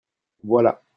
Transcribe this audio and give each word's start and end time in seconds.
Voilà 0.43 0.83